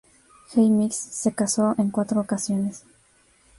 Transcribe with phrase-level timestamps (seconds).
[0.51, 2.85] Hemmings se casó en cuatro ocasiones.